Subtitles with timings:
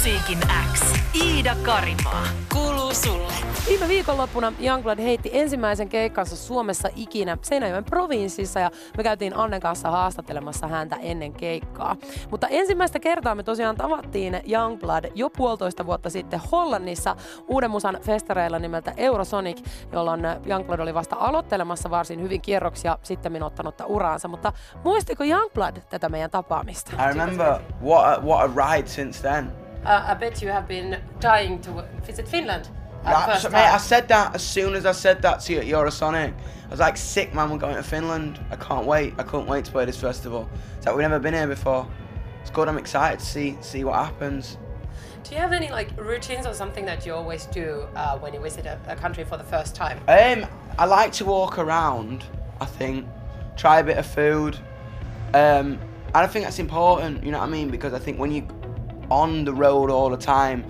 [0.00, 0.38] Musiikin
[0.72, 0.82] X.
[1.14, 2.24] Iida Karimaa.
[2.52, 3.32] Kuuluu sulle.
[3.68, 9.90] Viime viikonloppuna Youngblood heitti ensimmäisen keikkansa Suomessa ikinä Seinäjoen provinssissa ja me käytiin Annen kanssa
[9.90, 11.96] haastattelemassa häntä ennen keikkaa.
[12.30, 17.16] Mutta ensimmäistä kertaa me tosiaan tavattiin Youngblood jo puolitoista vuotta sitten Hollannissa
[17.48, 23.86] uuden musan festareilla nimeltä Eurosonic, jolloin Youngblood oli vasta aloittelemassa varsin hyvin kierroksia sitten ottanutta
[23.86, 24.28] uraansa.
[24.28, 24.52] Mutta
[24.84, 26.92] muistiko Youngblood tätä meidän tapaamista?
[26.92, 29.59] I remember what a, what a ride since then.
[29.84, 32.68] Uh, I bet you have been dying to visit Finland.
[33.04, 35.52] at Like, first so, mate, I said that as soon as I said that to
[35.54, 36.34] you at Eurosonic.
[36.34, 38.38] I was like, sick man, we're going to Finland.
[38.50, 39.14] I can't wait.
[39.18, 40.48] I couldn't wait to play this festival.
[40.76, 41.88] It's like we've never been here before.
[42.42, 42.68] It's good.
[42.68, 44.58] I'm excited to see see what happens.
[45.24, 48.40] Do you have any like routines or something that you always do uh, when you
[48.40, 49.98] visit a, a country for the first time?
[50.08, 50.46] Um,
[50.78, 52.24] I like to walk around.
[52.60, 53.06] I think
[53.56, 54.56] try a bit of food.
[55.34, 55.78] Um,
[56.12, 57.24] and I think that's important.
[57.24, 57.70] You know what I mean?
[57.70, 58.46] Because I think when you
[59.10, 60.64] on the road all the time,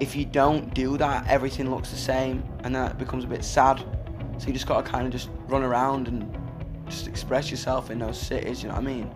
[0.00, 3.82] if you don't do that, everything looks the same, and that becomes a bit sad.
[4.38, 6.36] So you just gotta kind of just run around and
[6.88, 8.62] just express yourself in those cities.
[8.62, 9.10] You know what I mean?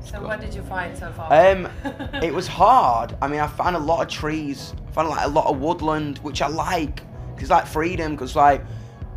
[0.00, 1.32] So what did you find so far?
[1.32, 1.68] Um,
[2.22, 3.16] it was hard.
[3.22, 4.74] I mean, I found a lot of trees.
[4.88, 7.02] I found like a lot of woodland, which I like.
[7.36, 8.16] Cause like freedom.
[8.16, 8.64] Cause like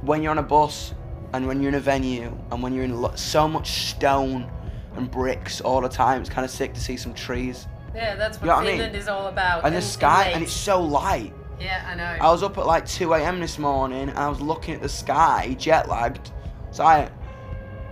[0.02, 0.94] when you're on a bus
[1.34, 4.50] and when you're in a venue and when you're in so much stone
[4.96, 8.38] and bricks all the time, it's kind of sick to see some trees yeah, that's
[8.38, 9.02] what you know what I Finland mean?
[9.02, 9.66] is all about.
[9.66, 11.34] and the sky, and it's so light.
[11.60, 12.18] yeah, I know.
[12.28, 13.40] I was up at like 2 a.m.
[13.40, 16.32] this morning and I was looking at the sky, jet lagged.
[16.70, 17.12] It's like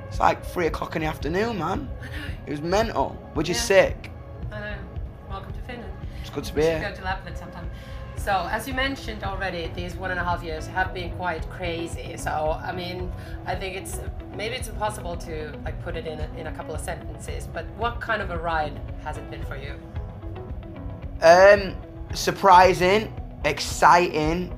[0.07, 1.89] it's like three o'clock in the afternoon, man.
[2.45, 4.11] It was mental, which is sick.
[4.51, 4.75] I know.
[5.29, 5.93] Welcome to Finland.
[6.21, 6.89] It's good to be We here.
[6.89, 7.69] go to Lapland sometime.
[8.17, 12.15] So, as you mentioned already, these one and a half years have been quite crazy.
[12.15, 13.11] So, I mean,
[13.45, 13.99] I think it's
[14.35, 17.47] maybe it's impossible to like put it in a, in a couple of sentences.
[17.47, 19.75] But what kind of a ride has it been for you?
[21.21, 21.75] Um,
[22.13, 23.13] surprising,
[23.45, 24.53] exciting,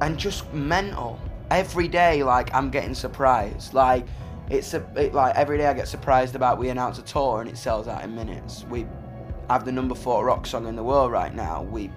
[0.00, 1.18] and just mental.
[1.50, 3.74] Every day, like I'm getting surprised.
[3.74, 4.06] Like
[4.50, 7.50] it's a it, like every day I get surprised about we announce a tour and
[7.50, 8.64] it sells out in minutes.
[8.70, 8.86] We
[9.48, 11.62] have the number four rock song in the world right now.
[11.62, 11.90] We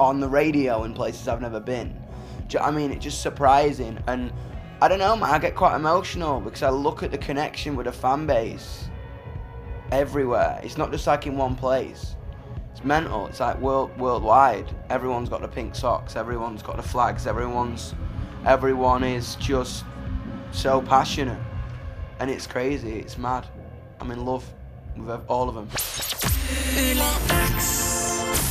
[0.00, 1.96] on the radio in places I've never been.
[2.50, 2.90] You I mean?
[2.90, 4.32] It's just surprising and.
[4.82, 5.28] I don't know, man.
[5.28, 8.88] I get quite emotional because I look at the connection with the fan base
[9.92, 10.58] everywhere.
[10.62, 12.16] It's not just like in one place.
[12.70, 13.26] It's mental.
[13.26, 14.74] It's like world worldwide.
[14.88, 16.16] Everyone's got the pink socks.
[16.16, 17.26] Everyone's got the flags.
[17.26, 17.94] Everyone's
[18.46, 19.84] everyone is just
[20.50, 21.40] so passionate,
[22.18, 22.98] and it's crazy.
[23.00, 23.46] It's mad.
[24.00, 24.50] I'm in love
[24.96, 25.68] with all of them.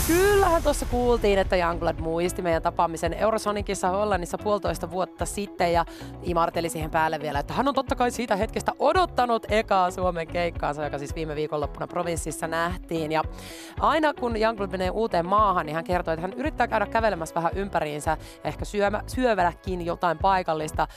[0.10, 5.86] Kyllähän tuossa kuultiin, että Youngblood muisti meidän tapaamisen Eurosonicissa Hollannissa puolitoista vuotta sitten ja
[6.24, 10.84] imarteli siihen päälle vielä, että hän on totta kai siitä hetkestä odottanut ekaa Suomen keikkaansa,
[10.84, 13.12] joka siis viime viikonloppuna provinssissa nähtiin.
[13.12, 13.24] Ja
[13.80, 17.52] aina kun Youngblood menee uuteen maahan, niin hän kertoo, että hän yrittää käydä kävelemässä vähän
[17.56, 19.04] ympäriinsä, ehkä syömä,
[19.84, 20.88] jotain paikallista,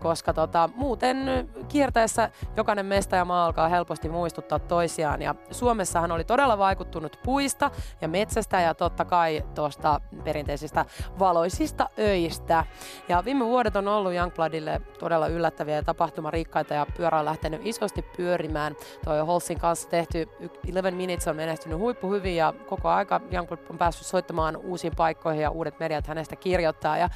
[0.00, 5.22] koska tota, muuten kiertäessä jokainen mesta ja maa alkaa helposti muistuttaa toisiaan.
[5.22, 10.84] Ja Suomessa hän oli todella vaikuttunut puista ja metsästä ja totta kai tuosta perinteisistä
[11.18, 12.64] valoisista öistä.
[13.08, 18.02] Ja viime vuodet on ollut Youngbloodille todella yllättäviä ja tapahtumarikkaita ja pyörä on lähtenyt isosti
[18.16, 18.76] pyörimään.
[19.04, 23.78] Toi Holsin kanssa tehty 11 Minutes on menestynyt huippu hyvin ja koko aika Youngblood on
[23.78, 26.98] päässyt soittamaan uusiin paikkoihin ja uudet mediat hänestä kirjoittaa.
[26.98, 27.08] Ja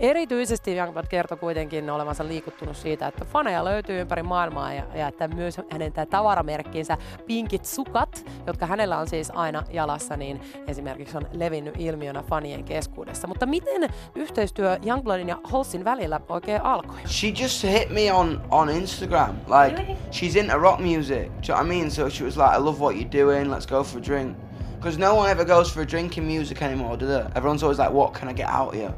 [0.00, 5.28] erityisesti Youngblood kertoi kuitenkin olevansa liikuttunut siitä, että faneja löytyy ympäri maailmaa ja, ja että
[5.28, 10.40] myös hänen tämä tavaramerkkinsä pinkit sukat, jotka hänellä on siis aina jalassa, niin
[10.72, 13.28] esimerkiksi on levinnyt ilmiönä fanien keskuudessa.
[13.28, 16.98] Mutta miten yhteistyö Yungbludin ja Halseyn välillä oikein alkoi?
[17.06, 19.36] She just hit me on on Instagram.
[19.46, 19.96] Like Really?
[20.10, 21.16] she's into rock music.
[21.18, 21.90] Do you know what I mean?
[21.90, 23.50] So she was like, "I love what you're doing.
[23.50, 24.36] Let's go for a drink."
[24.76, 27.24] Because no one ever goes for a drink in music anymore, do they?
[27.34, 28.92] Everyone's always like, "What can I get out here?"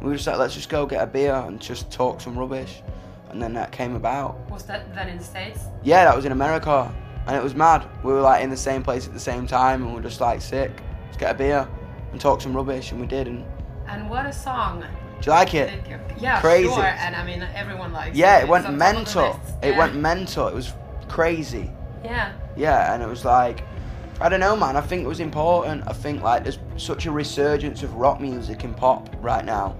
[0.00, 2.82] We were just like, "Let's just go get a beer and just talk some rubbish,"
[3.30, 4.34] and then that came about.
[4.50, 5.58] Was that then in the States?
[5.84, 6.90] Yeah, that was in America,
[7.26, 7.82] and it was mad.
[8.04, 10.20] We were like in the same place at the same time, and we are just
[10.20, 10.70] like sick.
[11.16, 11.68] Let's get a beer
[12.12, 13.26] and talk some rubbish, and we did.
[13.26, 13.42] And
[13.88, 14.80] And what a song!
[14.82, 14.86] do
[15.24, 15.72] you like it?
[16.20, 16.68] Yeah, Crazy.
[16.68, 16.84] sure.
[16.84, 18.16] And I mean, everyone likes it.
[18.20, 18.42] Yeah, it.
[18.42, 19.40] it went It's on top of the mental.
[19.62, 19.78] It Yeah.
[19.78, 20.46] went mental.
[20.48, 20.74] It was
[21.08, 21.70] crazy.
[22.04, 22.32] Yeah.
[22.54, 23.64] Yeah, and it was like,
[24.20, 24.76] I don't know, man.
[24.76, 25.84] I think it was important.
[25.86, 29.74] I think like there's such a resurgence of rock music and pop right now,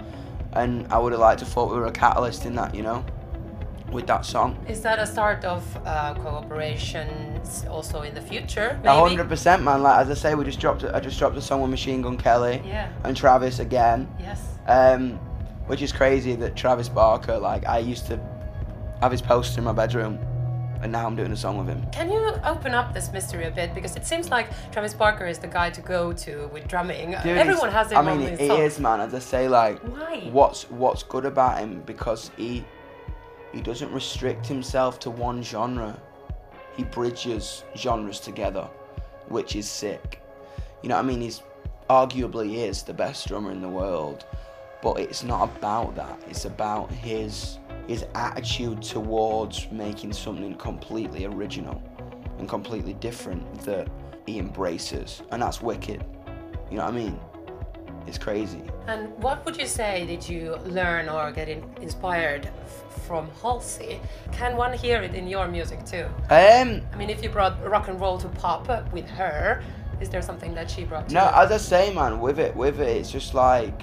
[0.55, 3.05] and I would have liked to thought we were a catalyst in that, you know,
[3.97, 4.57] with that song.
[4.69, 8.79] Is that a start of uh, cooperations also in the future?
[8.85, 9.83] A hundred percent, man.
[9.83, 10.85] Like as I say, we just dropped.
[10.85, 12.93] I just dropped a song with Machine Gun Kelly Yeah.
[13.05, 14.09] and Travis again.
[14.21, 14.41] Yes.
[14.69, 15.19] Um,
[15.67, 18.21] which is crazy that Travis Barker, like I used to
[19.01, 20.19] have his poster in my bedroom
[20.83, 21.85] and now I'm doing a song with him.
[21.91, 23.75] Can you open up this mystery a bit?
[23.75, 27.11] Because it seems like Travis Barker is the guy to go to with drumming.
[27.23, 28.61] Dude, Everyone has him I mean, on it songs.
[28.75, 29.01] is, man.
[29.01, 30.29] As I say, like, Why?
[30.31, 32.65] what's what's good about him because he
[33.57, 35.99] he doesn't restrict himself to one genre.
[36.77, 38.69] He bridges genres together,
[39.29, 40.23] which is sick.
[40.83, 41.23] You know what I mean?
[41.23, 41.43] He's
[41.89, 44.27] arguably is the best drummer in the world,
[44.83, 46.23] but it's not about that.
[46.29, 51.81] It's about his his attitude towards making something completely original
[52.39, 53.89] and completely different that
[54.27, 56.05] he embraces, and that's wicked.
[56.71, 57.21] You know what I mean?
[58.07, 58.63] It's crazy.
[58.87, 62.49] And what would you say did you learn or get in- inspired
[63.07, 64.01] from Halsey?
[64.33, 66.07] Can one hear it in your music too?
[66.31, 69.63] Um, I mean, if you brought rock and roll to pop with her,
[70.01, 71.31] is there something that she brought to No, you?
[71.35, 73.83] as I say, man, with it, with it, it's just like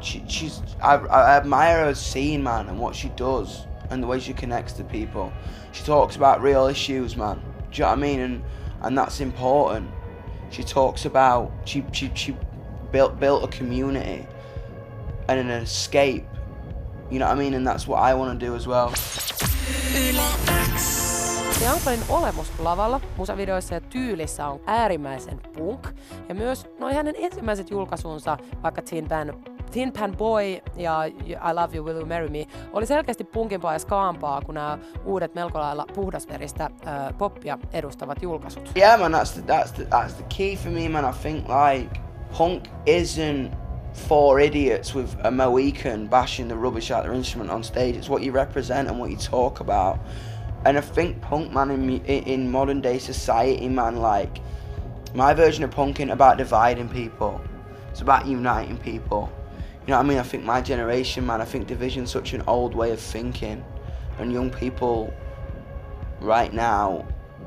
[0.00, 0.62] she, she's.
[0.82, 4.72] I, I admire her scene, man, and what she does, and the way she connects
[4.74, 5.32] to people.
[5.72, 7.36] She talks about real issues, man.
[7.70, 8.20] Do you know what I mean?
[8.20, 8.42] And
[8.82, 9.90] and that's important.
[10.50, 12.36] She talks about she she she
[12.92, 14.26] built built a community
[15.28, 16.24] and an escape.
[17.10, 17.54] You know what I mean?
[17.54, 18.90] And that's what I want to do as well.
[21.64, 25.88] Youngplanin olemus lavalla, musavideoissa ja tyylissä on äärimmäisen punk.
[26.28, 29.34] Ja myös noi hänen ensimmäiset julkaisunsa, vaikka Teen Pan,
[29.70, 30.44] Teen Pan Boy
[30.76, 31.04] ja
[31.50, 35.34] I Love You, Will You Marry Me, oli selkeästi punkimpaa ja skaampaa kuin nämä uudet
[35.34, 38.72] melko lailla puhdasveristä äh, poppia edustavat julkaisut.
[38.76, 41.14] Yeah, man, that's the, that's the, that's the key for me, man.
[41.14, 42.00] I think like
[42.32, 43.54] punk isn't
[43.92, 47.96] for idiots with a Mohican bashing the rubbish out their instrument on stage.
[47.96, 49.98] It's what you represent and what you talk about.
[50.64, 54.40] And I think punk, man, in in in modern day society, man, like
[55.14, 57.40] my version of punk ain't about dividing people.
[57.90, 59.32] It's about uniting people.
[59.86, 60.18] You know what I mean?
[60.18, 63.64] I think my generation, man, I think division's such an old way of thinking,
[64.18, 65.12] and young people
[66.20, 67.06] right now,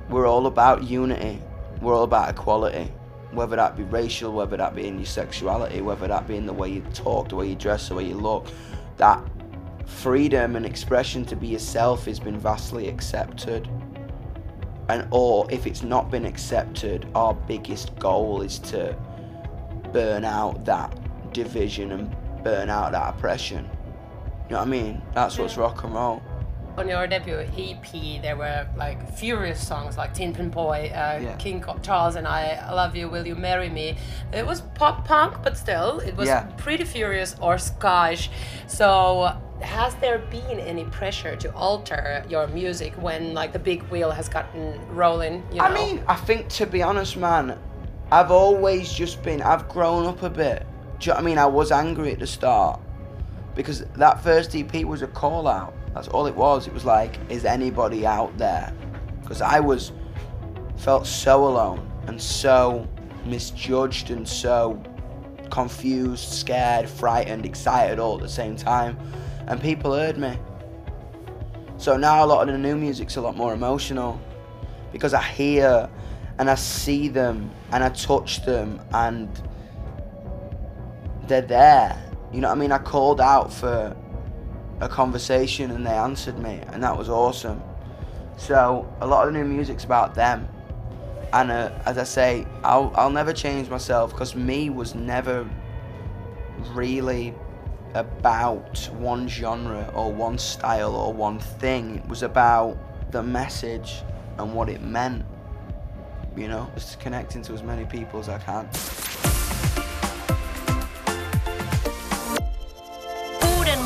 [0.10, 1.42] we're all about unity.
[1.82, 2.92] We're all about equality.
[3.34, 6.54] Whether that be racial, whether that be in your sexuality, whether that be in the
[6.54, 8.48] way you talk, the way you dress, the way you look,
[8.98, 9.24] that
[9.86, 13.68] freedom and expression to be yourself has been vastly accepted.
[14.90, 18.96] And or if it's not been accepted, our biggest goal is to
[19.92, 23.70] burn out that division and burn out that oppression.
[24.50, 25.02] You know what I mean?
[25.14, 26.22] That's what's rock and roll.
[26.76, 31.36] On your debut EP, there were like furious songs like Tin Pan Boy, uh, Yeah.
[31.38, 33.96] King Charles and I, I Love You, Will You Marry Me.
[34.34, 36.46] It was pop punk, but still, it was Yeah.
[36.58, 38.32] pretty furious or skish.
[38.66, 44.10] So, has there been any pressure to alter your music when like the big wheel
[44.10, 45.44] has gotten rolling?
[45.52, 45.66] You know?
[45.66, 47.56] I mean, I think to be honest, man,
[48.12, 49.42] I've always just been.
[49.44, 50.66] I've grown up a bit.
[51.00, 51.38] Do you know what I mean?
[51.38, 52.80] I was angry at the start
[53.56, 55.74] because that first EP was a call out.
[55.94, 56.68] That's all it was.
[56.68, 58.74] It was like, is anybody out there?
[59.22, 59.92] Because I was
[60.78, 62.88] felt so alone and so
[63.26, 64.82] misjudged and so
[65.50, 68.98] confused, scared, frightened, excited all at the same time.
[69.48, 70.38] And people heard me.
[71.78, 74.20] So now a lot of the new music's a lot more emotional
[74.92, 75.90] because I hear
[76.40, 79.30] and I see them and I touch them and
[81.28, 82.02] they're there.
[82.32, 82.72] You know what I mean?
[82.72, 83.96] I called out for
[84.84, 87.62] a conversation and they answered me and that was awesome.
[88.38, 90.48] So a lot of the new music's about them.
[91.32, 95.50] And uh, as I say, I'll, I'll never change myself because me was never
[96.74, 97.34] really
[97.94, 101.98] about one genre or one style or one thing.
[101.98, 102.78] It was about
[103.12, 104.02] the message
[104.38, 105.26] and what it meant.
[106.36, 108.68] You know, just connecting to as many people as I can.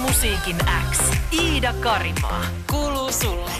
[0.07, 0.57] Musiikin
[0.91, 0.99] X.
[1.31, 2.45] Iida Karimaa.
[2.71, 3.51] Kuuluu sulle.